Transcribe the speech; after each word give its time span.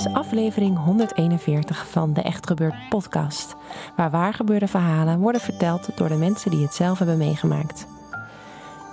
Is 0.00 0.12
aflevering 0.12 0.78
141 0.78 1.86
van 1.88 2.12
de 2.12 2.22
Echt 2.22 2.46
Gebeurd 2.46 2.88
podcast, 2.88 3.56
waar 3.96 4.10
waargebeurde 4.10 4.68
verhalen 4.68 5.18
worden 5.18 5.40
verteld 5.40 5.96
door 5.96 6.08
de 6.08 6.14
mensen 6.14 6.50
die 6.50 6.62
het 6.62 6.74
zelf 6.74 6.98
hebben 6.98 7.18
meegemaakt. 7.18 7.86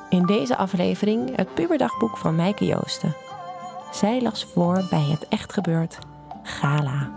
In 0.10 0.26
deze 0.26 0.58
aflevering 0.58 1.36
het 1.36 1.54
puberdagboek 1.54 2.18
van 2.18 2.36
Mijke 2.36 2.66
Joosten. 2.66 3.16
Zij 3.92 4.22
las 4.22 4.46
voor 4.46 4.86
bij 4.90 5.04
het 5.04 5.28
Echt 5.28 5.54
Gebeurd 5.54 5.98
Gala. 6.44 7.10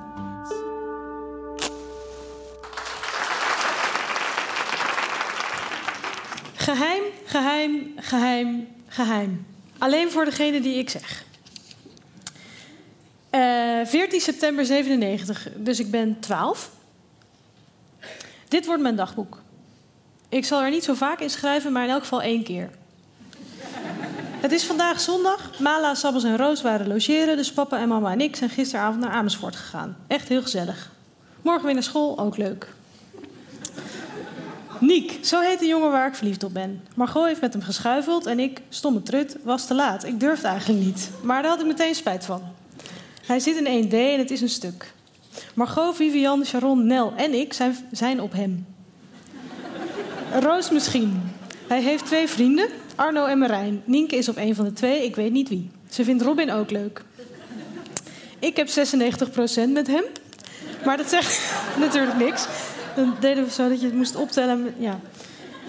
Geheim, 6.55 7.03
geheim, 7.25 7.93
geheim, 7.97 8.67
geheim. 8.87 9.47
Alleen 9.78 10.11
voor 10.11 10.25
degene 10.25 10.61
die 10.61 10.78
ik 10.78 10.91
zeg. 10.91 11.28
Eh 13.31 13.41
14 13.84 14.20
september 14.20 14.64
97, 14.64 15.48
dus 15.56 15.81
ik 15.81 15.91
ben 15.91 16.20
12. 16.20 16.70
Dit 18.48 18.67
wordt 18.67 18.83
mijn 18.83 18.97
dagboek. 18.97 19.42
Ik 20.28 20.45
zal 20.45 20.62
er 20.62 20.70
niet 20.70 20.84
zo 20.84 20.95
vaak 20.95 21.20
in 21.20 21.31
schrijven, 21.31 21.72
maar 21.72 21.84
in 21.84 21.91
elk 21.91 22.00
geval 22.00 22.22
één 22.22 22.42
keer. 22.42 22.70
Het 24.41 24.53
is 24.53 24.64
vandaag 24.64 25.00
zondag. 25.00 25.59
Mala, 25.59 25.95
Sabbels 25.95 26.25
en 26.25 26.37
Roos 26.37 26.62
waren 26.62 26.89
logeren, 26.89 27.37
dus 27.37 27.53
papa 27.53 27.78
en 27.78 27.89
mama 27.89 28.12
en 28.12 28.20
ik 28.20 28.37
zijn 28.37 28.50
gisteravond 28.50 29.00
naar 29.00 29.11
Amersfoort 29.11 29.56
gegaan. 29.56 29.97
Echt 30.06 30.28
heel 30.28 30.42
gezellig. 30.42 30.91
Morgen 31.42 31.65
weer 31.65 31.75
naar 31.75 31.83
school, 31.83 32.19
ook 32.19 32.37
leuk. 32.37 32.69
Niek, 34.78 35.19
zo 35.22 35.41
heet 35.41 35.59
de 35.59 35.67
jongen 35.67 35.91
waar 35.91 36.09
ik 36.09 36.15
verliefd 36.15 36.44
op 36.44 36.53
ben. 36.53 36.84
Margot 36.94 37.27
heeft 37.27 37.41
met 37.41 37.53
hem 37.53 37.62
geschuifeld 37.62 38.27
en 38.27 38.39
ik, 38.39 38.61
stomme 38.69 39.03
trut, 39.03 39.37
was 39.42 39.67
te 39.67 39.75
laat. 39.75 40.05
Ik 40.05 40.20
durfde 40.20 40.48
eigenlijk 40.48 40.84
niet, 40.84 41.11
maar 41.22 41.42
daar 41.42 41.50
had 41.50 41.61
ik 41.61 41.67
meteen 41.67 41.94
spijt 41.94 42.25
van. 42.25 42.42
Hij 43.27 43.41
zit 43.41 43.57
in 43.57 43.85
1D 43.85 43.93
en 43.93 44.19
het 44.19 44.31
is 44.31 44.41
een 44.41 44.49
stuk. 44.49 44.93
Margot, 45.55 45.97
Vivian, 45.97 46.45
Sharon, 46.45 46.87
Nel 46.87 47.13
en 47.17 47.35
ik 47.35 47.53
zijn, 47.53 47.77
zijn 47.93 48.21
op 48.21 48.33
hem. 48.33 48.67
Roos 50.41 50.71
misschien. 50.71 51.21
Hij 51.69 51.83
heeft 51.83 52.07
twee 52.07 52.29
vrienden, 52.29 52.69
Arno 52.95 53.27
en 53.27 53.39
Marijn. 53.39 53.83
Nienke 53.85 54.17
is 54.17 54.29
op 54.29 54.37
een 54.37 54.55
van 54.55 54.65
de 54.65 54.73
twee, 54.73 55.05
ik 55.05 55.17
weet 55.17 55.33
niet 55.33 55.49
wie. 55.49 55.71
Ze 55.91 56.05
vindt 56.05 56.23
Robin 56.23 56.51
ook 56.51 56.71
leuk. 56.71 57.03
Ik 58.39 58.57
heb 58.57 58.69
96% 58.69 58.73
met 59.69 59.87
hem. 59.87 60.05
Maar 60.84 60.97
dat 60.97 61.09
zegt 61.09 61.55
natuurlijk 61.79 62.17
niks. 62.17 62.47
Dan 62.97 63.15
deden 63.21 63.44
we 63.44 63.50
zo 63.50 63.69
dat 63.69 63.81
je 63.81 63.87
het 63.87 63.94
moest 63.94 64.17
optellen. 64.17 64.75
Ja. 64.78 65.00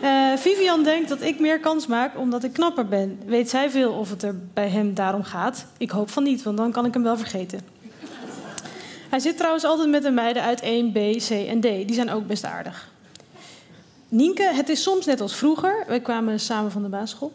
Eh, 0.01 0.37
Vivian 0.37 0.83
denkt 0.83 1.09
dat 1.09 1.21
ik 1.21 1.39
meer 1.39 1.59
kans 1.59 1.87
maak 1.87 2.17
omdat 2.17 2.43
ik 2.43 2.53
knapper 2.53 2.87
ben. 2.87 3.19
Weet 3.25 3.49
zij 3.49 3.69
veel 3.69 3.91
of 3.91 4.09
het 4.09 4.23
er 4.23 4.35
bij 4.53 4.69
hem 4.69 4.93
daarom 4.93 5.23
gaat? 5.23 5.65
Ik 5.77 5.91
hoop 5.91 6.09
van 6.09 6.23
niet, 6.23 6.43
want 6.43 6.57
dan 6.57 6.71
kan 6.71 6.85
ik 6.85 6.93
hem 6.93 7.03
wel 7.03 7.17
vergeten. 7.17 7.59
Hij 9.09 9.19
zit 9.19 9.37
trouwens 9.37 9.63
altijd 9.63 9.89
met 9.89 10.03
de 10.03 10.11
meiden 10.11 10.43
uit 10.43 10.61
1, 10.61 10.91
B, 10.91 10.95
C 11.17 11.29
en 11.29 11.59
D. 11.59 11.63
Die 11.63 11.93
zijn 11.93 12.11
ook 12.11 12.27
best 12.27 12.43
aardig. 12.43 12.89
Nienke, 14.09 14.43
het 14.43 14.69
is 14.69 14.83
soms 14.83 15.05
net 15.05 15.21
als 15.21 15.35
vroeger. 15.35 15.83
Wij 15.87 15.99
kwamen 15.99 16.39
samen 16.39 16.71
van 16.71 16.83
de 16.83 16.89
basisschool. 16.89 17.31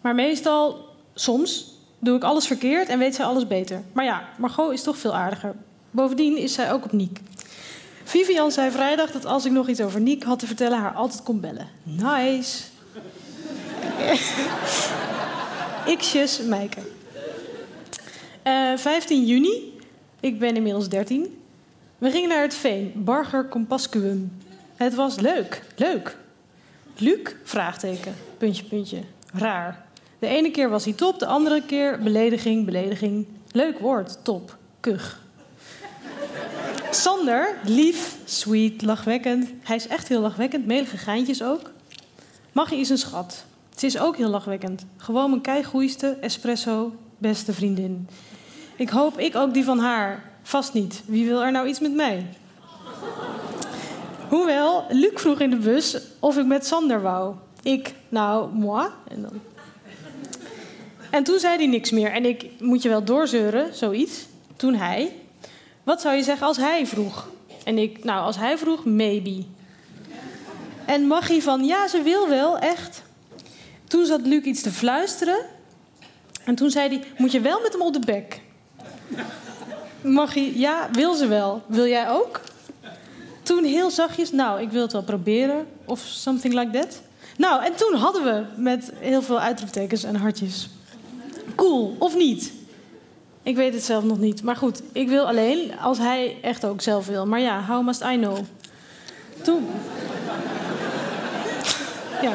Maar 0.00 0.14
meestal, 0.14 0.88
soms, 1.14 1.74
doe 1.98 2.16
ik 2.16 2.22
alles 2.22 2.46
verkeerd 2.46 2.88
en 2.88 2.98
weet 2.98 3.14
zij 3.14 3.24
alles 3.24 3.46
beter. 3.46 3.82
Maar 3.92 4.04
ja, 4.04 4.28
Margot 4.38 4.72
is 4.72 4.82
toch 4.82 4.98
veel 4.98 5.14
aardiger. 5.14 5.54
Bovendien 5.90 6.36
is 6.36 6.52
zij 6.52 6.72
ook 6.72 6.84
op 6.84 6.92
Niek. 6.92 7.20
Vivian 8.04 8.50
zei 8.52 8.70
vrijdag 8.70 9.10
dat 9.10 9.24
als 9.24 9.44
ik 9.44 9.52
nog 9.52 9.68
iets 9.68 9.80
over 9.80 10.00
Niek 10.00 10.22
had 10.22 10.38
te 10.38 10.46
vertellen, 10.46 10.78
haar 10.78 10.92
altijd 10.92 11.22
kon 11.22 11.40
bellen. 11.40 11.68
Nice. 11.82 12.62
X'jes, 15.98 16.40
Meike. 16.40 16.80
Eh, 18.42 18.76
15 18.76 19.24
juni. 19.24 19.78
Ik 20.20 20.38
ben 20.38 20.56
inmiddels 20.56 20.88
13. 20.88 21.42
We 21.98 22.10
gingen 22.10 22.28
naar 22.28 22.42
het 22.42 22.54
Veen, 22.54 22.92
Barger 22.94 23.48
Compascuum. 23.48 24.32
Het 24.76 24.94
was 24.94 25.20
leuk, 25.20 25.62
leuk. 25.76 26.16
Luc? 26.96 27.34
Vraagteken. 27.42 28.14
Puntje, 28.38 28.64
puntje. 28.64 28.98
Raar. 29.32 29.84
De 30.18 30.26
ene 30.26 30.50
keer 30.50 30.70
was 30.70 30.84
hij 30.84 30.92
top, 30.92 31.18
de 31.18 31.26
andere 31.26 31.62
keer 31.66 31.98
belediging, 31.98 32.64
belediging. 32.64 33.26
Leuk 33.52 33.78
woord, 33.78 34.18
top. 34.22 34.56
Kug. 34.80 35.23
Sander, 36.94 37.56
lief, 37.64 38.16
sweet, 38.24 38.82
lachwekkend. 38.82 39.48
Hij 39.62 39.76
is 39.76 39.86
echt 39.86 40.08
heel 40.08 40.20
lachwekkend, 40.20 40.66
melige 40.66 40.96
geintjes 40.96 41.42
ook. 41.42 41.70
Maggie 42.52 42.78
is 42.78 42.90
een 42.90 42.98
schat. 42.98 43.44
Ze 43.76 43.86
is 43.86 43.98
ook 43.98 44.16
heel 44.16 44.28
lachwekkend. 44.28 44.84
Gewoon 44.96 45.30
mijn 45.30 45.42
keigoeiste, 45.42 46.16
espresso, 46.20 46.94
beste 47.18 47.52
vriendin. 47.52 48.08
Ik 48.76 48.88
hoop 48.88 49.18
ik 49.18 49.36
ook 49.36 49.54
die 49.54 49.64
van 49.64 49.78
haar. 49.78 50.30
Vast 50.42 50.72
niet. 50.72 51.02
Wie 51.06 51.26
wil 51.26 51.42
er 51.42 51.52
nou 51.52 51.68
iets 51.68 51.80
met 51.80 51.94
mij? 51.94 52.26
Hoewel, 54.28 54.84
Luc 54.90 55.12
vroeg 55.14 55.40
in 55.40 55.50
de 55.50 55.56
bus 55.56 56.00
of 56.18 56.36
ik 56.36 56.46
met 56.46 56.66
Sander 56.66 57.02
wou. 57.02 57.34
Ik, 57.62 57.94
nou, 58.08 58.52
moi. 58.52 58.88
En, 59.08 59.22
dan... 59.22 59.40
en 61.10 61.24
toen 61.24 61.38
zei 61.38 61.56
hij 61.56 61.66
niks 61.66 61.90
meer. 61.90 62.10
En 62.10 62.24
ik, 62.24 62.46
moet 62.58 62.82
je 62.82 62.88
wel 62.88 63.04
doorzeuren, 63.04 63.74
zoiets. 63.74 64.26
Toen 64.56 64.74
hij, 64.74 65.12
wat 65.84 66.00
zou 66.00 66.16
je 66.16 66.22
zeggen 66.22 66.46
als 66.46 66.56
hij 66.56 66.86
vroeg? 66.86 67.28
En 67.64 67.78
ik, 67.78 68.04
nou, 68.04 68.24
als 68.24 68.36
hij 68.36 68.58
vroeg, 68.58 68.84
maybe. 68.84 69.44
En 70.84 71.06
Maggie 71.06 71.42
van, 71.42 71.64
ja, 71.64 71.88
ze 71.88 72.02
wil 72.02 72.28
wel, 72.28 72.58
echt. 72.58 73.02
Toen 73.88 74.06
zat 74.06 74.20
Luc 74.26 74.44
iets 74.44 74.62
te 74.62 74.72
fluisteren. 74.72 75.38
En 76.44 76.54
toen 76.54 76.70
zei 76.70 76.88
hij, 76.88 77.04
moet 77.18 77.32
je 77.32 77.40
wel 77.40 77.60
met 77.60 77.72
hem 77.72 77.82
op 77.82 77.92
de 77.92 77.98
bek? 77.98 78.40
Maggie, 80.00 80.58
ja, 80.58 80.88
wil 80.92 81.14
ze 81.14 81.26
wel. 81.26 81.62
Wil 81.66 81.86
jij 81.86 82.10
ook? 82.10 82.40
Toen 83.42 83.64
heel 83.64 83.90
zachtjes, 83.90 84.32
nou, 84.32 84.60
ik 84.60 84.70
wil 84.70 84.82
het 84.82 84.92
wel 84.92 85.02
proberen. 85.02 85.66
Of 85.84 86.00
something 86.00 86.54
like 86.54 86.78
that. 86.78 87.00
Nou, 87.36 87.64
en 87.64 87.74
toen 87.76 87.94
hadden 87.94 88.24
we 88.24 88.62
met 88.62 88.92
heel 88.98 89.22
veel 89.22 89.40
uitroeptekens 89.40 90.04
en 90.04 90.16
hartjes. 90.16 90.68
Cool, 91.54 91.96
of 91.98 92.16
niet? 92.16 92.52
Ik 93.44 93.56
weet 93.56 93.74
het 93.74 93.84
zelf 93.84 94.04
nog 94.04 94.18
niet. 94.18 94.42
Maar 94.42 94.56
goed, 94.56 94.82
ik 94.92 95.08
wil 95.08 95.26
alleen 95.26 95.78
als 95.78 95.98
hij 95.98 96.36
echt 96.42 96.64
ook 96.64 96.80
zelf 96.80 97.06
wil. 97.06 97.26
Maar 97.26 97.40
ja, 97.40 97.64
how 97.64 97.84
must 97.84 98.02
I 98.02 98.16
know? 98.16 98.38
Toen... 99.42 99.66
Ja. 102.22 102.32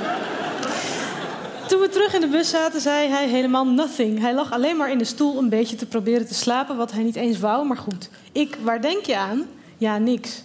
Toen 1.68 1.80
we 1.80 1.90
terug 1.90 2.14
in 2.14 2.22
de 2.22 2.28
bus 2.28 2.50
zaten, 2.50 2.82
zei 2.82 3.08
hij 3.08 3.28
helemaal 3.28 3.66
nothing. 3.66 4.20
Hij 4.20 4.34
lag 4.34 4.52
alleen 4.52 4.78
maar 4.78 4.92
in 4.92 4.98
de 4.98 5.04
stoel 5.04 5.38
een 5.38 5.50
beetje 5.50 5.76
te 5.76 5.86
proberen 5.86 6.28
te 6.28 6.34
slapen, 6.34 6.78
wat 6.78 6.92
hij 6.92 7.04
niet 7.04 7.16
eens 7.16 7.40
wou, 7.40 7.66
maar 7.66 7.78
goed. 7.78 8.10
Ik, 8.32 8.58
waar 8.64 8.82
denk 8.82 9.06
je 9.06 9.18
aan? 9.18 9.46
Ja, 9.78 9.98
niks. 9.98 10.44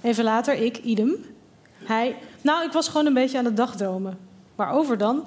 Even 0.00 0.24
later, 0.24 0.54
ik, 0.54 0.78
idem. 0.78 1.14
Hij, 1.84 2.16
nou, 2.40 2.64
ik 2.64 2.72
was 2.72 2.88
gewoon 2.88 3.06
een 3.06 3.14
beetje 3.14 3.38
aan 3.38 3.44
het 3.44 3.56
dagdromen. 3.56 4.18
Waarover 4.54 4.98
dan? 4.98 5.24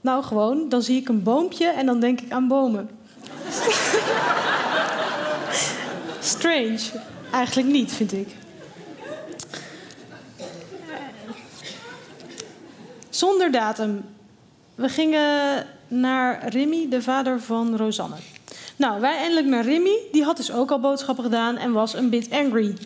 Nou, 0.00 0.22
gewoon, 0.22 0.68
dan 0.68 0.82
zie 0.82 1.00
ik 1.00 1.08
een 1.08 1.22
boompje 1.22 1.66
en 1.66 1.86
dan 1.86 2.00
denk 2.00 2.20
ik 2.20 2.32
aan 2.32 2.48
bomen. 2.48 2.90
Strange. 6.20 6.80
Eigenlijk 7.32 7.68
niet, 7.68 7.92
vind 7.92 8.12
ik. 8.12 8.36
Zonder 13.10 13.52
datum. 13.52 14.04
We 14.74 14.88
gingen 14.88 15.66
naar 15.88 16.48
Rimmy, 16.48 16.88
de 16.88 17.02
vader 17.02 17.40
van 17.40 17.76
Rosanne. 17.76 18.16
Nou, 18.76 19.00
wij 19.00 19.16
eindelijk 19.16 19.46
naar 19.46 19.64
Rimmy. 19.64 19.98
Die 20.12 20.24
had 20.24 20.36
dus 20.36 20.52
ook 20.52 20.70
al 20.70 20.80
boodschappen 20.80 21.24
gedaan 21.24 21.56
en 21.56 21.72
was 21.72 21.94
een 21.94 22.10
bit 22.10 22.30
angry. 22.30 22.76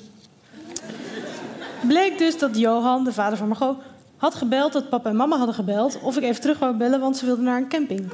Bleek 1.86 2.18
dus 2.18 2.38
dat 2.38 2.58
Johan, 2.58 3.04
de 3.04 3.12
vader 3.12 3.38
van 3.38 3.48
Margot, 3.48 3.76
had 4.16 4.34
gebeld 4.34 4.72
dat 4.72 4.88
papa 4.88 5.08
en 5.08 5.16
mama 5.16 5.36
hadden 5.36 5.54
gebeld 5.54 6.00
of 6.00 6.16
ik 6.16 6.22
even 6.22 6.40
terug 6.40 6.58
wou 6.58 6.76
bellen, 6.76 7.00
want 7.00 7.16
ze 7.16 7.24
wilden 7.24 7.44
naar 7.44 7.56
een 7.56 7.68
camping. 7.68 8.10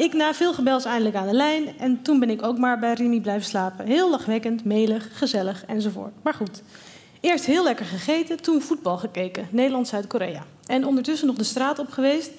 Ik 0.00 0.12
na 0.12 0.34
veel 0.34 0.54
gebels 0.54 0.84
eindelijk 0.84 1.16
aan 1.16 1.26
de 1.26 1.34
lijn. 1.34 1.78
En 1.78 2.02
toen 2.02 2.20
ben 2.20 2.30
ik 2.30 2.42
ook 2.42 2.58
maar 2.58 2.78
bij 2.78 2.92
Remy 2.92 3.20
blijven 3.20 3.48
slapen. 3.48 3.86
Heel 3.86 4.10
lachwekkend, 4.10 4.64
melig, 4.64 5.08
gezellig 5.12 5.64
enzovoort. 5.66 6.12
Maar 6.22 6.34
goed. 6.34 6.62
Eerst 7.20 7.44
heel 7.44 7.64
lekker 7.64 7.86
gegeten, 7.86 8.42
toen 8.42 8.60
voetbal 8.60 8.98
gekeken. 8.98 9.48
Nederland-Zuid-Korea. 9.50 10.44
En 10.66 10.86
ondertussen 10.86 11.26
nog 11.26 11.36
de 11.36 11.44
straat 11.44 11.78
op 11.78 11.90
geweest. 11.90 12.30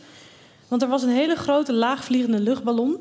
Want 0.67 0.81
er 0.81 0.87
was 0.87 1.03
een 1.03 1.09
hele 1.09 1.35
grote 1.35 1.73
laagvliegende 1.73 2.39
luchtballon. 2.39 2.97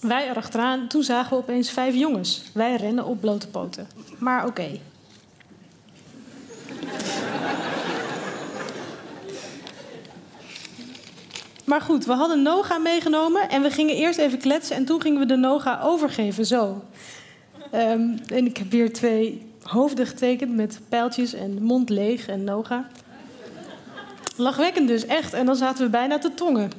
Wij 0.00 0.28
erachteraan, 0.28 0.88
toen 0.88 1.02
zagen 1.02 1.30
we 1.30 1.42
opeens 1.42 1.70
vijf 1.70 1.94
jongens. 1.94 2.42
Wij 2.54 2.76
rennen 2.76 3.04
op 3.04 3.20
blote 3.20 3.48
poten. 3.48 3.88
Maar 4.18 4.46
oké. 4.46 4.68
Maar 11.66 11.80
goed, 11.80 12.04
we 12.04 12.12
hadden 12.12 12.42
Noga 12.42 12.78
meegenomen 12.78 13.48
en 13.48 13.62
we 13.62 13.70
gingen 13.70 13.94
eerst 13.94 14.18
even 14.18 14.38
kletsen 14.38 14.76
en 14.76 14.84
toen 14.84 15.00
gingen 15.00 15.18
we 15.18 15.26
de 15.26 15.36
Noga 15.36 15.80
overgeven, 15.82 16.46
zo. 16.46 16.82
Ehm, 17.70 18.16
en 18.26 18.46
ik 18.46 18.56
heb 18.56 18.70
weer 18.70 18.92
twee 18.92 19.52
hoofden 19.62 20.06
getekend 20.06 20.54
met 20.54 20.80
pijltjes 20.88 21.34
en 21.34 21.62
mond 21.62 21.88
leeg 21.88 22.28
en 22.28 22.44
Noga. 22.44 22.88
Lachwekkend 24.36 24.88
dus, 24.88 25.06
echt. 25.06 25.32
En 25.32 25.46
dan 25.46 25.56
zaten 25.56 25.84
we 25.84 25.90
bijna 25.90 26.18
te 26.18 26.34
tongen. 26.34 26.70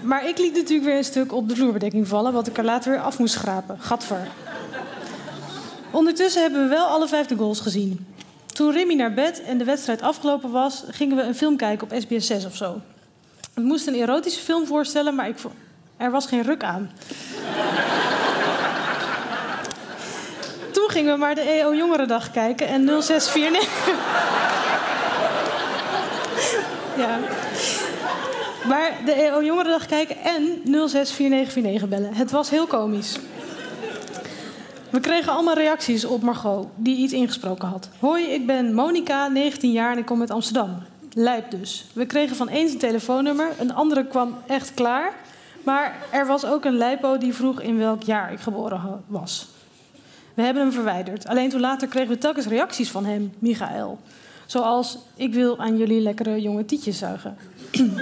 Maar 0.00 0.28
ik 0.28 0.38
liet 0.38 0.54
natuurlijk 0.54 0.84
weer 0.86 0.96
een 0.96 1.04
stuk 1.04 1.32
op 1.32 1.48
de 1.48 1.56
vloerbedekking 1.56 2.08
vallen, 2.08 2.32
wat 2.32 2.46
ik 2.46 2.58
er 2.58 2.64
later 2.64 2.90
weer 2.90 3.00
af 3.00 3.18
moest 3.18 3.34
schrapen. 3.34 3.80
Gadver. 3.80 4.28
Ondertussen 5.90 6.42
hebben 6.42 6.62
we 6.62 6.68
wel 6.68 6.86
alle 6.86 7.08
vijf 7.08 7.26
de 7.26 7.36
goals 7.36 7.60
gezien. 7.60 8.06
Toen 8.46 8.72
Remy 8.72 8.94
naar 8.94 9.14
bed 9.14 9.42
en 9.42 9.58
de 9.58 9.64
wedstrijd 9.64 10.02
afgelopen 10.02 10.50
was, 10.50 10.84
gingen 10.88 11.16
we 11.16 11.22
een 11.22 11.34
film 11.34 11.56
kijken 11.56 11.90
op 11.90 12.00
SBS 12.00 12.26
6 12.26 12.44
of 12.44 12.56
zo. 12.56 12.80
Het 13.54 13.64
moest 13.64 13.86
een 13.86 13.94
erotische 13.94 14.40
film 14.40 14.66
voorstellen, 14.66 15.14
maar 15.14 15.28
ik 15.28 15.36
er 15.96 16.10
was 16.10 16.26
geen 16.26 16.42
ruk 16.42 16.62
aan. 16.62 16.90
Toen 20.72 20.90
gingen 20.90 21.12
we 21.12 21.18
maar 21.18 21.34
de 21.34 21.40
EO 21.40 21.74
Jongerendag 21.74 22.30
kijken 22.30 22.66
en 22.66 23.02
0649. 23.02 23.68
ja. 26.96 27.18
Maar 28.68 28.92
de 29.04 29.12
EO 29.12 29.42
Jongerendag 29.42 29.86
kijken 29.86 30.16
en 30.16 30.62
064949 30.64 31.88
bellen. 31.88 32.14
Het 32.14 32.30
was 32.30 32.50
heel 32.50 32.66
komisch. 32.66 33.18
We 34.90 35.00
kregen 35.00 35.32
allemaal 35.32 35.54
reacties 35.54 36.04
op 36.04 36.22
Margot, 36.22 36.66
die 36.76 36.96
iets 36.96 37.12
ingesproken 37.12 37.68
had. 37.68 37.88
Hoi, 37.98 38.24
ik 38.24 38.46
ben 38.46 38.74
Monica, 38.74 39.28
19 39.28 39.72
jaar 39.72 39.92
en 39.92 39.98
ik 39.98 40.06
kom 40.06 40.20
uit 40.20 40.30
Amsterdam. 40.30 40.82
Lijp 41.14 41.50
dus. 41.50 41.84
We 41.92 42.06
kregen 42.06 42.36
van 42.36 42.48
eens 42.48 42.72
een 42.72 42.78
telefoonnummer, 42.78 43.48
een 43.58 43.74
andere 43.74 44.06
kwam 44.06 44.36
echt 44.46 44.74
klaar. 44.74 45.12
Maar 45.64 45.96
er 46.10 46.26
was 46.26 46.44
ook 46.44 46.64
een 46.64 46.76
lijpo 46.76 47.18
die 47.18 47.34
vroeg 47.34 47.60
in 47.60 47.78
welk 47.78 48.02
jaar 48.02 48.32
ik 48.32 48.40
geboren 48.40 49.02
was. 49.06 49.48
We 50.34 50.42
hebben 50.42 50.62
hem 50.62 50.72
verwijderd. 50.72 51.26
Alleen 51.26 51.50
toen 51.50 51.60
later 51.60 51.88
kregen 51.88 52.08
we 52.08 52.18
telkens 52.18 52.46
reacties 52.46 52.90
van 52.90 53.04
hem, 53.04 53.32
Michael. 53.38 53.98
Zoals, 54.46 54.98
ik 55.16 55.34
wil 55.34 55.58
aan 55.58 55.76
jullie 55.76 56.00
lekkere 56.00 56.40
jonge 56.40 56.64
tietjes 56.64 56.98
zuigen. 56.98 57.36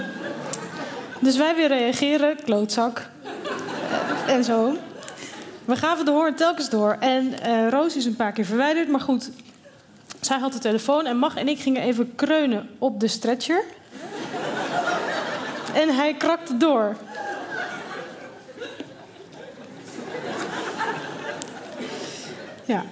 dus 1.19 1.37
wij 1.37 1.55
weer 1.55 1.67
reageren, 1.67 2.35
klootzak. 2.43 3.09
Eh, 4.27 4.33
en 4.33 4.43
zo. 4.43 4.75
We 5.65 5.75
gaven 5.75 6.05
de 6.05 6.11
hoorn 6.11 6.35
telkens 6.35 6.69
door. 6.69 6.97
En 6.99 7.41
eh, 7.41 7.69
Roos 7.69 7.95
is 7.95 8.05
een 8.05 8.15
paar 8.15 8.31
keer 8.31 8.45
verwijderd. 8.45 8.87
Maar 8.87 8.99
goed, 8.99 9.31
zij 10.21 10.39
had 10.39 10.53
de 10.53 10.59
telefoon 10.59 11.05
en 11.05 11.17
Mag 11.17 11.35
en 11.35 11.47
ik 11.47 11.59
gingen 11.59 11.81
even 11.81 12.15
kreunen 12.15 12.69
op 12.77 12.99
de 12.99 13.07
stretcher. 13.07 13.63
en 15.73 15.95
hij 15.95 16.13
krakte 16.13 16.57
door. 16.57 16.95
ja. 22.65 22.83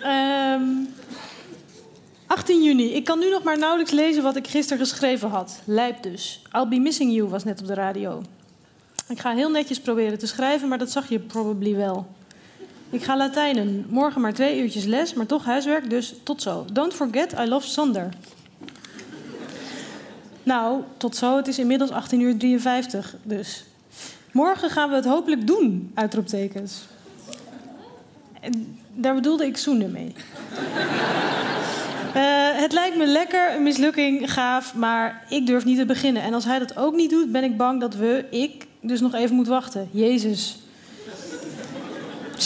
Ehm 0.00 0.62
18 2.26 2.62
juni. 2.62 2.94
Ik 2.94 3.04
kan 3.04 3.18
nu 3.18 3.30
nog 3.30 3.42
maar 3.42 3.58
nauwelijks 3.58 3.92
lezen 3.92 4.22
wat 4.22 4.36
ik 4.36 4.46
gisteren 4.46 4.86
geschreven 4.86 5.28
had. 5.28 5.60
Lijp 5.64 6.02
dus. 6.02 6.42
I'll 6.52 6.68
be 6.68 6.78
missing 6.78 7.12
you 7.14 7.28
was 7.28 7.44
net 7.44 7.60
op 7.60 7.66
de 7.66 7.74
radio. 7.74 8.22
Ik 9.08 9.18
ga 9.18 9.34
heel 9.34 9.50
netjes 9.50 9.80
proberen 9.80 10.18
te 10.18 10.26
schrijven, 10.26 10.68
maar 10.68 10.78
dat 10.78 10.90
zag 10.90 11.08
je 11.08 11.18
probably 11.18 11.76
wel. 11.76 12.06
Ik 12.90 13.04
ga 13.04 13.16
Latijnen. 13.16 13.86
Morgen 13.88 14.20
maar 14.20 14.34
twee 14.34 14.60
uurtjes 14.60 14.84
les, 14.84 15.14
maar 15.14 15.26
toch 15.26 15.44
huiswerk, 15.44 15.90
dus 15.90 16.14
tot 16.22 16.42
zo. 16.42 16.64
Don't 16.72 16.94
forget, 16.94 17.32
I 17.32 17.48
love 17.48 17.68
Sander. 17.68 18.08
Nou, 20.42 20.82
tot 20.96 21.16
zo. 21.16 21.36
Het 21.36 21.48
is 21.48 21.58
inmiddels 21.58 21.90
18.53 21.90 21.96
uur 22.18 22.38
53, 22.38 23.16
dus. 23.22 23.64
Morgen 24.32 24.70
gaan 24.70 24.88
we 24.88 24.94
het 24.94 25.04
hopelijk 25.04 25.46
doen, 25.46 25.90
uitroeptekens. 25.94 26.82
En 28.40 28.78
daar 28.94 29.14
bedoelde 29.14 29.46
ik 29.46 29.56
zoenen 29.56 29.92
mee. 29.92 30.14
Eh, 32.14 32.22
het 32.52 32.72
lijkt 32.72 32.96
me 32.96 33.06
lekker, 33.06 33.54
een 33.54 33.62
mislukking, 33.62 34.32
gaaf, 34.32 34.74
maar 34.74 35.24
ik 35.28 35.46
durf 35.46 35.64
niet 35.64 35.78
te 35.78 35.86
beginnen. 35.86 36.22
En 36.22 36.34
als 36.34 36.44
hij 36.44 36.58
dat 36.58 36.76
ook 36.76 36.94
niet 36.94 37.10
doet, 37.10 37.32
ben 37.32 37.44
ik 37.44 37.56
bang 37.56 37.80
dat 37.80 37.94
we, 37.94 38.24
ik, 38.30 38.66
dus 38.80 39.00
nog 39.00 39.14
even 39.14 39.36
moet 39.36 39.46
wachten. 39.46 39.88
Jezus. 39.90 40.58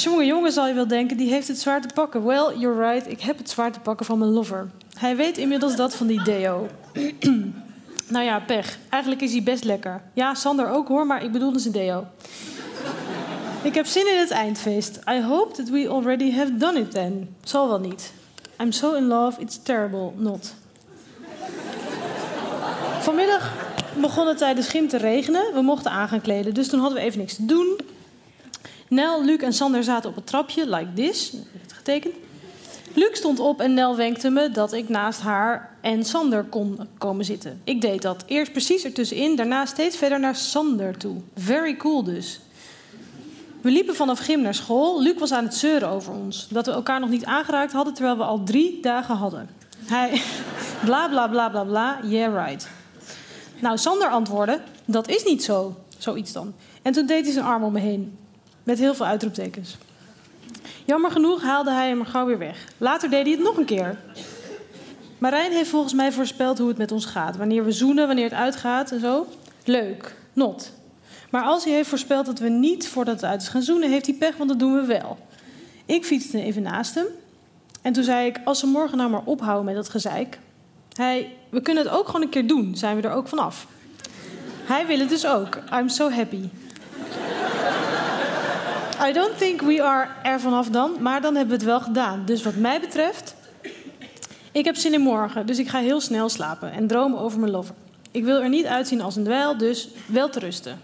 Jongen, 0.03 0.27
jongen, 0.27 0.53
zal 0.53 0.67
je 0.67 0.75
wel 0.75 0.87
denken, 0.87 1.17
die 1.17 1.31
heeft 1.31 1.49
het 1.49 1.59
zwaar 1.59 1.81
te 1.81 1.89
pakken. 1.95 2.25
Well, 2.25 2.57
you're 2.59 2.93
right, 2.93 3.11
ik 3.11 3.21
heb 3.21 3.39
het 3.39 3.51
zwaar 3.51 3.73
te 3.73 3.81
pakken 3.81 4.07
van 4.07 4.19
mijn 4.19 4.31
lover. 4.31 4.71
Hij 4.99 5.17
weet 5.17 5.39
inmiddels 5.39 5.77
dat 5.77 5.95
van 5.95 6.07
die 6.07 6.23
deo. 6.23 6.69
nou 8.15 8.25
ja, 8.25 8.41
pech. 8.41 8.79
Eigenlijk 8.89 9.23
is 9.23 9.33
hij 9.33 9.43
best 9.43 9.65
lekker. 9.65 10.03
Ja, 10.13 10.35
Sander 10.35 10.69
ook 10.69 10.89
hoor, 10.89 11.07
maar 11.07 11.25
ik 11.25 11.33
bedoelde 11.33 11.59
zijn 11.59 11.73
deo. 11.73 12.07
ik 13.63 13.75
heb 13.75 13.87
zin 13.87 14.09
in 14.13 14.19
het 14.19 14.31
eindfeest. 14.31 15.01
I 15.11 15.21
hope 15.21 15.55
that 15.55 15.69
we 15.69 15.89
already 15.89 16.33
have 16.33 16.57
done 16.57 16.79
it 16.79 16.91
then. 16.91 17.37
Zal 17.43 17.69
wel 17.69 17.81
niet. 17.81 18.13
I'm 18.61 18.73
so 18.73 18.95
in 18.95 19.07
love, 19.07 19.41
it's 19.41 19.63
terrible 19.63 20.13
not. 20.17 20.55
Vanmiddag 23.01 23.53
begon 23.97 24.27
het 24.27 24.39
tijdens 24.39 24.69
gym 24.69 24.89
te 24.89 24.97
regenen. 24.97 25.55
We 25.55 25.63
mochten 25.63 25.91
aan 25.91 26.09
gaan 26.09 26.21
kleden, 26.21 26.55
dus 26.55 26.69
toen 26.69 26.81
hadden 26.81 26.99
we 26.99 27.05
even 27.05 27.19
niks 27.19 27.35
te 27.35 27.45
doen. 27.45 27.93
Nel, 28.95 29.25
Luc 29.25 29.41
en 29.41 29.53
Sander 29.53 29.85
zaten 29.85 30.11
op 30.11 30.17
het 30.17 30.27
trapje, 30.27 30.69
like 30.69 30.93
this. 30.95 31.33
Ik 31.33 31.41
heb 31.53 31.63
het 31.63 31.73
getekend. 31.73 32.15
Luc 32.95 33.17
stond 33.17 33.39
op 33.39 33.61
en 33.61 33.75
Nel 33.75 33.97
wenkte 33.97 34.31
me 34.31 34.51
dat 34.51 34.73
ik 34.73 34.89
naast 34.89 35.21
haar 35.21 35.77
en 35.81 36.05
Sander 36.05 36.45
kon 36.45 36.79
komen 36.99 37.25
zitten. 37.25 37.61
Ik 37.65 37.81
deed 37.81 38.03
dat. 38.03 38.25
Eerst 38.27 38.53
precies 38.53 38.85
ertussenin, 38.85 39.37
daarna 39.37 39.67
steeds 39.67 39.97
verder 39.97 40.21
naar 40.21 40.37
Sander 40.37 40.97
toe. 40.97 41.17
Very 41.37 41.77
cool 41.77 42.05
dus. 42.05 42.41
We 43.61 43.71
liepen 43.71 43.95
vanaf 43.95 44.19
gym 44.19 44.41
naar 44.41 44.55
school. 44.55 45.03
Luc 45.03 45.19
was 45.19 45.33
aan 45.33 45.45
het 45.45 45.55
zeuren 45.55 45.89
over 45.89 46.13
ons. 46.13 46.47
Dat 46.51 46.67
we 46.67 46.73
elkaar 46.73 47.01
nog 47.01 47.11
niet 47.11 47.25
aangeraakt 47.25 47.73
hadden 47.73 47.95
terwijl 47.95 48.17
we 48.17 48.25
al 48.25 48.43
drie 48.43 48.81
dagen 48.83 49.17
hadden. 49.17 49.49
Hij 49.85 50.23
bla 50.85 51.09
bla 51.09 51.29
bla 51.29 51.49
bla 51.49 51.65
bla, 51.65 52.01
yeah 52.05 52.47
right. 52.47 52.69
Nou, 53.61 53.79
Sander 53.79 54.09
antwoordde, 54.09 54.61
dat 54.85 55.09
is 55.09 55.25
niet 55.25 55.45
zo. 55.45 55.77
Zoiets 55.99 56.33
dan. 56.33 56.55
En 56.83 56.93
toen 56.93 57.07
deed 57.07 57.25
hij 57.25 57.33
zijn 57.33 57.45
arm 57.45 57.63
om 57.63 57.73
me 57.73 57.81
heen. 57.81 58.19
Met 58.65 58.79
heel 58.79 58.95
veel 58.95 59.07
uitroeptekens. 59.07 59.77
Jammer 60.85 61.11
genoeg 61.11 61.43
haalde 61.43 61.71
hij 61.71 61.89
hem 61.89 62.01
er 62.01 62.07
gauw 62.07 62.27
weer 62.27 62.39
weg. 62.39 62.69
Later 62.79 63.11
deed 63.11 63.23
hij 63.23 63.31
het 63.31 63.43
nog 63.43 63.57
een 63.57 63.65
keer. 63.65 63.99
Marijn 65.19 65.53
heeft 65.53 65.71
volgens 65.71 65.93
mij 65.93 66.13
voorspeld 66.13 66.59
hoe 66.59 66.69
het 66.69 66.79
met 66.79 66.93
ons 66.93 67.05
gaat. 67.05 67.37
Wanneer 67.37 67.65
we 67.65 67.73
zoenen, 67.73 68.07
wanneer 68.07 68.25
het 68.25 68.33
uitgaat 68.33 68.91
en 68.91 69.01
zo. 69.01 69.27
Leuk, 69.65 70.17
not. 70.33 70.73
Maar 71.31 71.43
als 71.43 71.65
hij 71.65 71.73
heeft 71.73 71.89
voorspeld 71.89 72.27
dat 72.27 72.39
we 72.39 72.49
niet 72.49 72.89
voordat 72.89 73.15
het 73.15 73.25
uit 73.25 73.43
is 73.43 73.49
gaan 73.49 73.63
zoenen, 73.63 73.91
heeft 73.91 74.07
hij 74.07 74.15
pech, 74.15 74.37
want 74.37 74.49
dat 74.49 74.59
doen 74.59 74.75
we 74.75 74.87
wel. 74.87 75.19
Ik 75.87 76.05
fietste 76.05 76.43
even 76.43 76.63
naast 76.63 76.95
hem. 76.95 77.07
En 77.83 77.93
toen 77.93 78.05
zei 78.05 78.27
ik, 78.27 78.41
als 78.45 78.59
ze 78.59 78.67
morgen 78.67 78.97
nou 78.97 79.11
maar 79.11 79.25
ophouden 79.25 79.65
met 79.65 79.75
dat 79.75 79.89
gezeik. 79.89 80.39
We 81.51 81.61
kunnen 81.63 81.85
het 81.85 81.93
ook 81.93 82.07
gewoon 82.07 82.23
een 82.23 82.29
keer 82.29 82.47
doen, 82.47 82.77
zijn 82.77 82.97
we 82.97 83.09
er 83.09 83.15
ook 83.15 83.29
vanaf. 83.29 83.67
Hij 84.65 84.87
wil 84.87 84.99
het 84.99 85.09
dus 85.09 85.27
ook. 85.27 85.59
I'm 85.73 85.89
so 85.89 86.11
happy. 86.11 86.49
I 89.01 89.13
don't 89.13 89.39
think 89.39 89.61
we 89.61 89.83
are 89.83 90.09
er 90.23 90.41
vanaf 90.41 90.69
dan, 90.69 90.97
maar 91.01 91.21
dan 91.21 91.35
hebben 91.35 91.59
we 91.59 91.63
het 91.63 91.71
wel 91.71 91.81
gedaan. 91.81 92.23
Dus 92.25 92.43
wat 92.43 92.57
mij 92.57 92.81
betreft, 92.81 93.35
ik 94.53 94.65
heb 94.65 94.77
zin 94.77 94.93
in 94.93 95.01
morgen, 95.01 95.47
dus 95.47 95.59
ik 95.59 95.69
ga 95.69 95.79
heel 95.79 96.01
snel 96.01 96.29
slapen 96.29 96.73
en 96.73 96.87
dromen 96.87 97.19
over 97.19 97.39
mijn 97.39 97.53
lover. 97.53 97.75
Ik 98.11 98.25
wil 98.25 98.41
er 98.41 98.49
niet 98.49 98.67
uitzien 98.67 99.01
als 99.01 99.17
een 99.17 99.25
dweil, 99.25 99.57
dus 99.57 99.89
wel 100.07 100.29
te 100.29 100.39
rusten. 100.39 100.81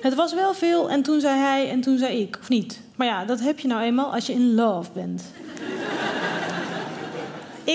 Het 0.00 0.14
was 0.14 0.34
wel 0.34 0.54
veel 0.54 0.90
en 0.90 1.02
toen 1.02 1.20
zei 1.20 1.38
hij 1.38 1.70
en 1.70 1.80
toen 1.80 1.98
zei 1.98 2.20
ik, 2.20 2.38
of 2.40 2.48
niet? 2.48 2.80
Maar 2.96 3.06
ja, 3.06 3.24
dat 3.24 3.40
heb 3.40 3.58
je 3.58 3.68
nou 3.68 3.82
eenmaal 3.82 4.14
als 4.14 4.26
je 4.26 4.32
in 4.32 4.54
love 4.54 4.90
bent. 4.92 5.22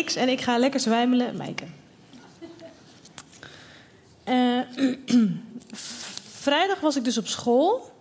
X 0.06 0.16
en 0.16 0.30
ik 0.30 0.42
ga 0.42 0.58
lekker 0.58 0.80
zwijmelen, 0.80 1.38
Mijken. 1.38 1.74
Eh, 4.24 4.60
vrijdag 6.42 6.80
was 6.80 6.96
ik 6.96 7.04
dus 7.04 7.18
op 7.18 7.28
school. 7.28 7.94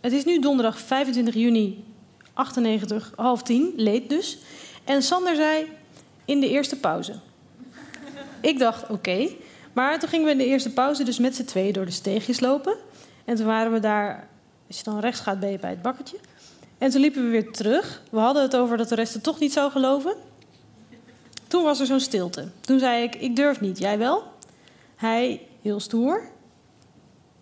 Het 0.00 0.12
is 0.12 0.24
nu 0.24 0.38
donderdag 0.38 0.78
25 0.78 1.34
juni 1.34 1.84
98, 2.32 3.12
half 3.16 3.42
tien, 3.42 3.72
leed 3.76 4.08
dus. 4.08 4.38
En 4.84 5.02
Sander 5.02 5.36
zei 5.36 5.66
in 6.24 6.40
de 6.40 6.48
eerste 6.48 6.76
pauze. 6.76 7.14
Ik 8.40 8.58
dacht, 8.58 8.90
oké. 8.90 9.28
Maar 9.72 9.98
toen 9.98 10.08
gingen 10.08 10.26
we 10.26 10.32
in 10.32 10.38
de 10.38 10.46
eerste 10.46 10.72
pauze 10.72 11.04
dus 11.04 11.18
met 11.18 11.34
z'n 11.34 11.44
tweeën 11.44 11.72
door 11.72 11.84
de 11.84 11.90
steegjes 11.90 12.40
lopen. 12.40 12.76
En 13.24 13.36
toen 13.36 13.46
waren 13.46 13.72
we 13.72 13.80
daar, 13.80 14.28
als 14.66 14.78
je 14.78 14.84
dan 14.84 15.00
rechts 15.00 15.20
gaat, 15.20 15.40
ben 15.40 15.50
je 15.50 15.58
bij 15.58 15.70
het 15.70 15.82
bakketje. 15.82 16.18
En 16.78 16.90
toen 16.90 17.00
liepen 17.00 17.22
we 17.22 17.28
weer 17.28 17.52
terug. 17.52 18.02
We 18.10 18.18
hadden 18.18 18.42
het 18.42 18.56
over 18.56 18.76
dat 18.76 18.88
de 18.88 18.94
rest 18.94 19.14
het 19.14 19.22
toch 19.22 19.38
niet 19.38 19.52
zou 19.52 19.70
geloven. 19.70 20.14
Toen 21.48 21.62
was 21.62 21.80
er 21.80 21.86
zo'n 21.86 22.00
stilte. 22.00 22.48
Toen 22.60 22.78
zei 22.78 23.02
ik, 23.02 23.14
ik 23.14 23.36
durf 23.36 23.60
niet, 23.60 23.78
jij 23.78 23.98
wel? 23.98 24.22
Hij, 24.96 25.46
heel 25.62 25.80
stoer. 25.80 26.30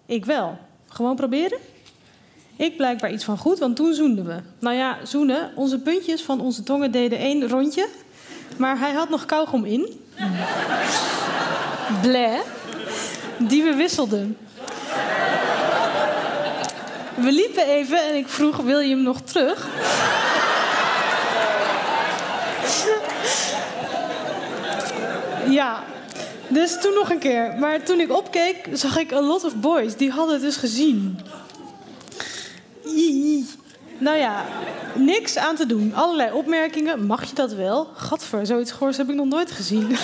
Ik 0.07 0.25
wel. 0.25 0.59
Gewoon 0.89 1.17
proberen? 1.17 1.59
Ik 2.57 2.77
blijkbaar 2.77 3.13
iets 3.13 3.25
van 3.25 3.39
goed, 3.39 3.59
want 3.59 3.77
toen 3.77 3.95
zoenden 3.95 4.27
we. 4.27 4.37
Nou 4.59 4.77
ja, 4.77 4.99
zoenen. 5.05 5.53
Onze 5.55 5.79
puntjes 5.79 6.23
van 6.23 6.41
onze 6.41 6.63
tongen 6.63 6.91
deden 6.91 7.19
één 7.19 7.49
rondje. 7.49 7.89
Maar 8.57 8.79
hij 8.79 8.93
had 8.93 9.09
nog 9.09 9.25
kauwgom 9.25 9.65
in. 9.65 10.01
Bleh. 12.03 12.41
Die 13.39 13.63
we 13.63 13.75
wisselden. 13.75 14.37
We 17.15 17.33
liepen 17.33 17.67
even 17.67 18.09
en 18.09 18.17
ik 18.17 18.29
vroeg, 18.29 18.57
wil 18.57 18.79
je 18.79 18.95
hem 18.95 19.03
nog 19.03 19.21
terug? 19.21 19.69
ja, 25.49 25.85
dus 26.49 26.81
toen 26.81 26.95
nog 26.95 27.11
een 27.11 27.19
keer. 27.19 27.55
Maar 27.59 27.83
toen 27.83 28.01
ik 28.01 28.13
opkeek, 28.13 28.69
zag 28.73 28.99
ik 28.99 29.13
a 29.13 29.21
lot 29.21 29.45
of 29.45 29.57
boys. 29.57 29.97
Die 29.97 30.11
hadden 30.11 30.35
het 30.35 30.43
dus 30.43 30.57
gezien. 30.57 31.19
Nou 33.99 34.17
ja, 34.17 34.45
niks 34.95 35.37
aan 35.37 35.57
te 35.57 35.67
doen. 35.67 35.95
Allerlei 35.95 36.33
opmerkingen. 36.33 37.07
Mag 37.07 37.25
je 37.25 37.35
dat 37.35 37.53
wel? 37.53 37.85
Gadver, 37.95 38.47
zoiets 38.47 38.73
goors 38.73 38.97
heb 38.97 39.09
ik 39.09 39.15
nog 39.15 39.27
nooit 39.27 39.51
gezien. 39.51 39.89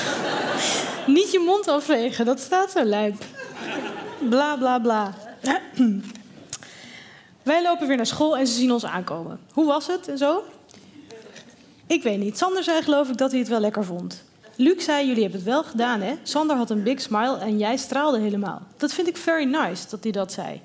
Niet 1.07 1.33
je 1.33 1.43
mond 1.47 1.69
afvegen, 1.69 2.25
dat 2.25 2.41
staat 2.41 2.71
zo 2.71 2.85
lijp. 2.85 3.25
Bla 4.29 4.57
bla 4.57 4.79
bla. 4.79 5.15
Wij 7.43 7.63
lopen 7.63 7.87
weer 7.87 7.97
naar 7.97 8.07
school 8.07 8.37
en 8.37 8.47
ze 8.47 8.53
zien 8.53 8.73
ons 8.73 8.85
aankomen. 8.85 9.41
Hoe 9.53 9.67
was 9.67 9.87
het 9.87 10.09
en 10.09 10.19
zo? 10.19 10.43
Ik 11.87 12.03
weet 12.03 12.19
niet. 12.19 12.39
Sander 12.39 12.65
zei 12.65 12.83
geloof 12.83 13.09
ik 13.09 13.17
dat 13.17 13.31
hij 13.31 13.41
het 13.41 13.49
wel 13.49 13.61
lekker 13.61 13.85
vond. 13.85 14.25
Luc 14.57 14.85
zei, 14.85 15.07
jullie 15.07 15.23
hebben 15.23 15.41
het 15.41 15.49
wel 15.49 15.65
gedaan 15.65 16.01
hè? 16.01 16.15
Sander 16.23 16.57
had 16.57 16.71
een 16.71 16.83
big 16.83 17.01
smile 17.01 17.39
en 17.39 17.59
jij 17.59 17.77
straalde 17.77 18.19
helemaal. 18.19 18.63
Dat 18.77 18.93
vind 18.93 19.09
ik 19.09 19.17
very 19.17 19.45
nice 19.45 19.89
dat 19.91 20.03
hij 20.03 20.13
dat 20.13 20.33
zei. 20.33 20.61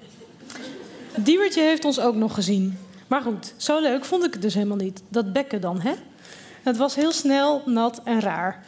Diewertje 1.19 1.61
heeft 1.61 1.85
ons 1.85 1.99
ook 1.99 2.15
nog 2.15 2.33
gezien. 2.33 2.77
Maar 3.07 3.21
goed, 3.21 3.53
zo 3.57 3.81
leuk 3.81 4.05
vond 4.05 4.25
ik 4.25 4.33
het 4.33 4.41
dus 4.41 4.53
helemaal 4.53 4.77
niet. 4.77 5.01
Dat 5.09 5.33
bekken 5.33 5.61
dan, 5.61 5.81
hè? 5.81 5.93
Het 6.63 6.77
was 6.77 6.95
heel 6.95 7.11
snel, 7.11 7.61
nat 7.65 8.01
en 8.03 8.19
raar. 8.19 8.63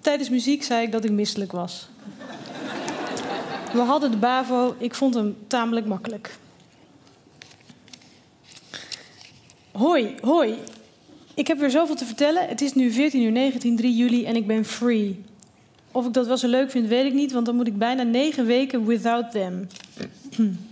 Tijdens 0.00 0.30
muziek 0.30 0.62
zei 0.62 0.82
ik 0.86 0.92
dat 0.92 1.04
ik 1.04 1.10
misselijk 1.10 1.52
was. 1.52 1.88
We 3.72 3.80
hadden 3.80 4.10
de 4.10 4.16
BAVO, 4.16 4.74
ik 4.78 4.94
vond 4.94 5.14
hem 5.14 5.36
tamelijk 5.46 5.86
makkelijk. 5.86 6.36
Hoi, 9.72 10.14
hoi. 10.20 10.58
Ik 11.34 11.46
heb 11.46 11.58
weer 11.58 11.70
zoveel 11.70 11.94
te 11.94 12.04
vertellen. 12.04 12.48
Het 12.48 12.60
is 12.60 12.74
nu 12.74 12.90
14 12.90 13.22
uur 13.22 13.32
19, 13.32 13.76
3 13.76 13.96
juli 13.96 14.24
en 14.24 14.36
ik 14.36 14.46
ben 14.46 14.64
free. 14.64 15.24
Of 15.92 16.06
ik 16.06 16.12
dat 16.12 16.26
wel 16.26 16.36
zo 16.36 16.48
leuk 16.48 16.70
vind, 16.70 16.88
weet 16.88 17.04
ik 17.04 17.12
niet, 17.12 17.32
want 17.32 17.46
dan 17.46 17.56
moet 17.56 17.66
ik 17.66 17.78
bijna 17.78 18.02
negen 18.02 18.46
weken 18.46 18.86
without 18.86 19.30
them. 19.30 19.66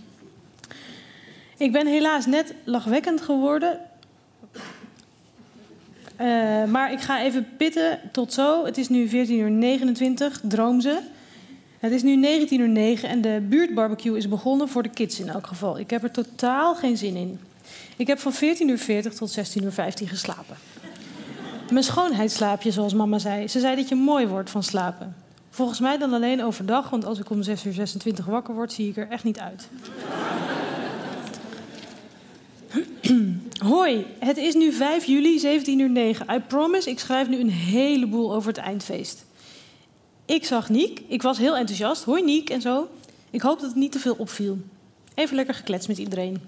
ik 1.57 1.71
ben 1.71 1.87
helaas 1.87 2.25
net 2.25 2.53
lachwekkend 2.63 3.21
geworden. 3.21 3.79
Uh, 6.21 6.63
maar 6.63 6.91
ik 6.91 6.99
ga 6.99 7.21
even 7.21 7.47
pitten 7.57 7.99
tot 8.11 8.33
zo. 8.33 8.65
Het 8.65 8.77
is 8.77 8.89
nu 8.89 9.07
14 9.07 9.39
uur 9.39 9.51
29, 9.51 10.39
droom 10.43 10.81
ze. 10.81 10.99
Het 11.79 11.91
is 11.91 12.03
nu 12.03 12.15
19 12.15 12.59
uur 12.59 12.69
9 12.69 13.09
en 13.09 13.21
de 13.21 13.45
buurtbarbecue 13.49 14.17
is 14.17 14.27
begonnen 14.27 14.69
voor 14.69 14.83
de 14.83 14.89
kids 14.89 15.19
in 15.19 15.29
elk 15.29 15.47
geval. 15.47 15.79
Ik 15.79 15.89
heb 15.89 16.03
er 16.03 16.11
totaal 16.11 16.75
geen 16.75 16.97
zin 16.97 17.15
in. 17.15 17.39
Ik 17.97 18.07
heb 18.07 18.19
van 18.19 18.33
14 18.33 18.69
uur 18.69 18.77
40 18.77 19.13
tot 19.13 19.31
16 19.31 19.63
uur 19.63 19.71
15 19.71 20.07
geslapen. 20.07 20.55
Mijn 21.71 21.83
schoonheidsslaapje, 21.83 22.71
zoals 22.71 22.93
mama 22.93 23.19
zei. 23.19 23.47
Ze 23.47 23.59
zei 23.59 23.75
dat 23.75 23.89
je 23.89 23.95
mooi 23.95 24.27
wordt 24.27 24.49
van 24.49 24.63
slapen. 24.63 25.15
Volgens 25.49 25.79
mij 25.79 25.97
dan 25.97 26.13
alleen 26.13 26.43
overdag, 26.43 26.89
want 26.89 27.05
als 27.05 27.19
ik 27.19 27.29
om 27.29 27.43
6 27.43 27.65
uur 27.65 27.73
26 27.73 28.25
wakker 28.25 28.53
word, 28.53 28.73
zie 28.73 28.89
ik 28.89 28.97
er 28.97 29.09
echt 29.09 29.23
niet 29.23 29.39
uit. 29.39 29.67
Hoi, 33.73 34.05
het 34.19 34.37
is 34.37 34.53
nu 34.53 34.71
5 34.71 35.05
juli, 35.05 35.39
17 35.39 35.79
uur 35.79 35.89
9. 35.89 36.35
I 36.35 36.39
promise, 36.39 36.89
ik 36.89 36.99
schrijf 36.99 37.27
nu 37.27 37.39
een 37.39 37.49
heleboel 37.49 38.33
over 38.33 38.47
het 38.47 38.57
eindfeest. 38.57 39.25
Ik 40.25 40.45
zag 40.45 40.69
Niek, 40.69 41.01
ik 41.07 41.21
was 41.21 41.37
heel 41.37 41.55
enthousiast. 41.57 42.03
Hoi 42.03 42.23
Niek 42.23 42.49
en 42.49 42.61
zo. 42.61 42.89
Ik 43.29 43.41
hoop 43.41 43.59
dat 43.59 43.69
het 43.69 43.77
niet 43.77 43.91
te 43.91 43.99
veel 43.99 44.15
opviel. 44.17 44.57
Even 45.13 45.35
lekker 45.35 45.53
gekletst 45.53 45.87
met 45.87 45.97
iedereen. 45.97 46.41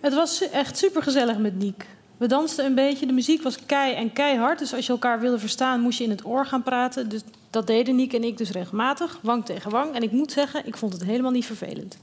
Het 0.00 0.14
was 0.14 0.48
echt 0.48 0.78
super 0.78 1.02
gezellig 1.02 1.38
met 1.38 1.58
Niek. 1.58 1.86
We 2.16 2.26
dansten 2.26 2.64
een 2.64 2.74
beetje, 2.74 3.06
de 3.06 3.12
muziek 3.12 3.42
was 3.42 3.66
kei 3.66 3.94
en 3.94 4.12
keihard. 4.12 4.58
Dus 4.58 4.74
als 4.74 4.86
je 4.86 4.92
elkaar 4.92 5.20
wilde 5.20 5.38
verstaan, 5.38 5.80
moest 5.80 5.98
je 5.98 6.04
in 6.04 6.10
het 6.10 6.24
oor 6.24 6.46
gaan 6.46 6.62
praten. 6.62 7.08
Dus 7.08 7.20
dat 7.50 7.66
deden 7.66 7.96
Niek 7.96 8.12
en 8.12 8.24
ik 8.24 8.38
dus 8.38 8.50
regelmatig, 8.50 9.18
wang 9.22 9.44
tegen 9.44 9.70
wang. 9.70 9.94
En 9.94 10.02
ik 10.02 10.10
moet 10.10 10.32
zeggen, 10.32 10.66
ik 10.66 10.76
vond 10.76 10.92
het 10.92 11.04
helemaal 11.04 11.30
niet 11.30 11.46
vervelend. 11.46 11.96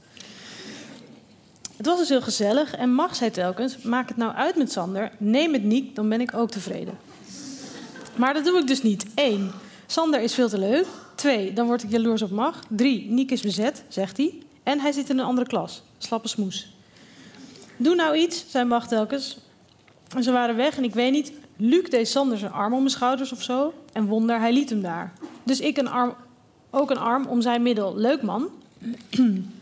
Het 1.82 1.90
was 1.90 2.00
dus 2.00 2.08
heel 2.08 2.22
gezellig 2.22 2.74
en 2.74 2.94
Mag 2.94 3.14
zei 3.16 3.30
telkens: 3.30 3.78
Maak 3.78 4.08
het 4.08 4.16
nou 4.16 4.34
uit 4.34 4.56
met 4.56 4.72
Sander, 4.72 5.12
neem 5.18 5.50
met 5.50 5.62
Niek, 5.62 5.94
dan 5.94 6.08
ben 6.08 6.20
ik 6.20 6.34
ook 6.34 6.50
tevreden. 6.50 6.98
Maar 8.16 8.34
dat 8.34 8.44
doe 8.44 8.58
ik 8.58 8.66
dus 8.66 8.82
niet. 8.82 9.06
Eén, 9.14 9.50
Sander 9.86 10.20
is 10.20 10.34
veel 10.34 10.48
te 10.48 10.58
leuk. 10.58 10.86
Twee, 11.14 11.52
dan 11.52 11.66
word 11.66 11.82
ik 11.82 11.90
jaloers 11.90 12.22
op 12.22 12.30
Mag. 12.30 12.60
Drie, 12.68 13.10
Niek 13.10 13.30
is 13.30 13.40
bezet, 13.40 13.84
zegt 13.88 14.16
hij. 14.16 14.34
En 14.62 14.80
hij 14.80 14.92
zit 14.92 15.10
in 15.10 15.18
een 15.18 15.24
andere 15.24 15.46
klas. 15.46 15.82
Slappe 15.98 16.28
smoes. 16.28 16.76
Doe 17.76 17.94
nou 17.94 18.16
iets, 18.16 18.44
zei 18.48 18.64
Mag 18.64 18.88
telkens. 18.88 19.38
En 20.16 20.22
ze 20.22 20.32
waren 20.32 20.56
weg 20.56 20.76
en 20.76 20.84
ik 20.84 20.94
weet 20.94 21.12
niet. 21.12 21.32
Luc 21.56 21.88
deed 21.88 22.08
Sander 22.08 22.38
zijn 22.38 22.52
arm 22.52 22.72
om 22.72 22.78
mijn 22.78 22.90
schouders 22.90 23.32
of 23.32 23.42
zo. 23.42 23.74
En 23.92 24.06
wonder, 24.06 24.38
hij 24.38 24.52
liet 24.52 24.70
hem 24.70 24.82
daar. 24.82 25.12
Dus 25.42 25.60
ik 25.60 25.76
een 25.78 25.88
arm, 25.88 26.14
ook 26.70 26.90
een 26.90 26.98
arm 26.98 27.26
om 27.26 27.40
zijn 27.40 27.62
middel. 27.62 27.96
Leuk 27.96 28.22
man. 28.22 28.48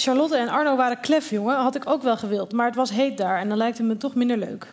Charlotte 0.00 0.36
en 0.36 0.48
Arno 0.48 0.76
waren 0.76 1.00
klef, 1.00 1.30
jongen. 1.30 1.56
Had 1.56 1.74
ik 1.74 1.88
ook 1.88 2.02
wel 2.02 2.16
gewild. 2.16 2.52
Maar 2.52 2.66
het 2.66 2.74
was 2.74 2.90
heet 2.90 3.18
daar 3.18 3.38
en 3.38 3.48
dan 3.48 3.56
lijkt 3.56 3.78
het 3.78 3.86
me 3.86 3.96
toch 3.96 4.14
minder 4.14 4.36
leuk. 4.36 4.72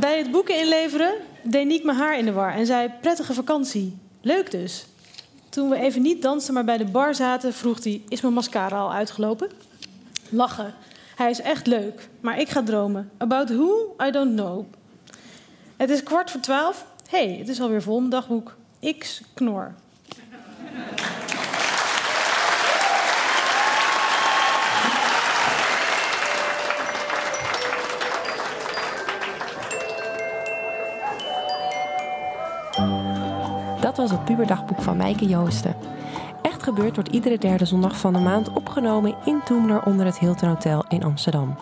Bij 0.00 0.18
het 0.18 0.30
boeken 0.30 0.60
inleveren 0.60 1.14
deed 1.42 1.66
Niek 1.66 1.84
mijn 1.84 1.98
haar 1.98 2.18
in 2.18 2.24
de 2.24 2.32
war 2.32 2.54
en 2.54 2.66
zei: 2.66 2.90
Prettige 3.00 3.34
vakantie. 3.34 3.98
Leuk 4.20 4.50
dus. 4.50 4.86
Toen 5.48 5.68
we 5.68 5.76
even 5.76 6.02
niet 6.02 6.22
dansten, 6.22 6.54
maar 6.54 6.64
bij 6.64 6.78
de 6.78 6.84
bar 6.84 7.14
zaten, 7.14 7.52
vroeg 7.52 7.84
hij: 7.84 8.02
Is 8.08 8.20
mijn 8.20 8.34
mascara 8.34 8.78
al 8.78 8.92
uitgelopen? 8.92 9.50
Lachen. 10.28 10.74
Hij 11.16 11.30
is 11.30 11.40
echt 11.40 11.66
leuk, 11.66 12.08
maar 12.20 12.40
ik 12.40 12.48
ga 12.48 12.62
dromen. 12.62 13.10
About 13.18 13.48
who? 13.48 13.96
I 14.06 14.10
don't 14.10 14.34
know. 14.36 14.64
Het 15.76 15.90
is 15.90 16.02
kwart 16.02 16.30
voor 16.30 16.40
twaalf. 16.40 16.86
Hey, 17.08 17.36
het 17.38 17.48
is 17.48 17.60
alweer 17.60 17.82
vol 17.82 17.98
mijn 17.98 18.10
dagboek. 18.10 18.56
X 18.98 19.22
knor. 19.34 19.74
Dat 33.94 34.08
was 34.08 34.18
het 34.18 34.24
puberdagboek 34.24 34.82
van 34.82 34.96
Mijke 34.96 35.26
Joosten. 35.26 35.74
Echt 36.42 36.62
gebeurd 36.62 36.94
wordt 36.94 37.10
iedere 37.10 37.38
derde 37.38 37.64
zondag 37.64 37.96
van 37.96 38.12
de 38.12 38.18
maand 38.18 38.52
opgenomen 38.52 39.14
in 39.24 39.40
Toemler 39.44 39.84
onder 39.84 40.06
het 40.06 40.18
Hilton 40.18 40.48
Hotel 40.48 40.84
in 40.88 41.04
Amsterdam. 41.04 41.56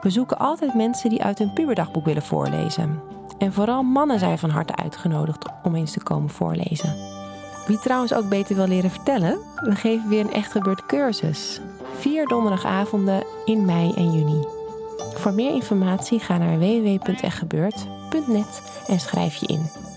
We 0.00 0.10
zoeken 0.10 0.38
altijd 0.38 0.74
mensen 0.74 1.10
die 1.10 1.22
uit 1.22 1.38
hun 1.38 1.52
puberdagboek 1.52 2.04
willen 2.04 2.22
voorlezen. 2.22 3.00
En 3.38 3.52
vooral 3.52 3.82
mannen 3.82 4.18
zijn 4.18 4.38
van 4.38 4.50
harte 4.50 4.76
uitgenodigd 4.76 5.46
om 5.62 5.74
eens 5.74 5.92
te 5.92 6.02
komen 6.02 6.30
voorlezen. 6.30 6.94
Wie 7.66 7.78
trouwens 7.78 8.14
ook 8.14 8.28
beter 8.28 8.56
wil 8.56 8.66
leren 8.66 8.90
vertellen, 8.90 9.38
we 9.54 9.74
geven 9.74 10.08
weer 10.08 10.20
een 10.20 10.32
echt 10.32 10.52
gebeurd 10.52 10.86
cursus. 10.86 11.60
Vier 11.98 12.26
donderdagavonden 12.26 13.22
in 13.44 13.64
mei 13.64 13.92
en 13.96 14.12
juni. 14.12 14.44
Voor 15.14 15.34
meer 15.34 15.54
informatie 15.54 16.20
ga 16.20 16.38
naar 16.38 16.58
www.echtgebeurd.net 16.58 18.62
en 18.86 19.00
schrijf 19.00 19.34
je 19.34 19.46
in. 19.46 19.89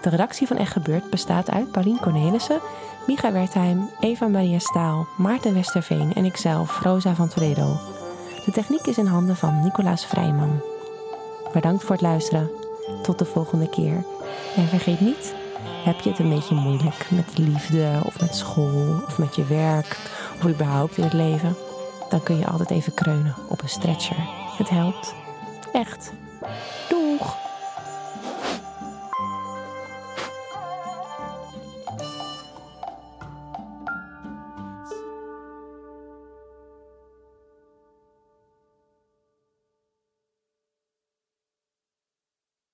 De 0.00 0.08
redactie 0.08 0.46
van 0.46 0.56
Echt 0.56 0.72
Gebeurd 0.72 1.10
bestaat 1.10 1.50
uit 1.50 1.70
Paulien 1.70 2.00
Cornelissen, 2.00 2.60
Micha 3.06 3.32
Wertheim, 3.32 3.90
Eva-Maria 4.00 4.58
Staal, 4.58 5.06
Maarten 5.16 5.54
Westerveen 5.54 6.14
en 6.14 6.24
ikzelf, 6.24 6.80
Rosa 6.82 7.14
van 7.14 7.28
Toledo. 7.28 7.80
De 8.44 8.52
techniek 8.52 8.86
is 8.86 8.98
in 8.98 9.06
handen 9.06 9.36
van 9.36 9.60
Nicolaas 9.62 10.06
Vrijman. 10.06 10.62
Bedankt 11.52 11.82
voor 11.82 11.92
het 11.92 12.00
luisteren. 12.00 12.50
Tot 13.02 13.18
de 13.18 13.24
volgende 13.24 13.68
keer. 13.68 14.04
En 14.56 14.68
vergeet 14.68 15.00
niet, 15.00 15.34
heb 15.84 16.00
je 16.00 16.10
het 16.10 16.18
een 16.18 16.34
beetje 16.34 16.54
moeilijk 16.54 17.06
met 17.10 17.38
liefde 17.38 18.00
of 18.04 18.20
met 18.20 18.36
school 18.36 19.02
of 19.06 19.18
met 19.18 19.34
je 19.34 19.44
werk 19.44 19.96
of 20.38 20.46
überhaupt 20.46 20.96
in 20.96 21.04
het 21.04 21.12
leven, 21.12 21.56
dan 22.08 22.22
kun 22.22 22.38
je 22.38 22.46
altijd 22.46 22.70
even 22.70 22.94
kreunen 22.94 23.34
op 23.48 23.62
een 23.62 23.68
stretcher 23.68 24.16
Het 24.58 24.70
helpt. 24.70 25.14
Echt. 25.72 26.12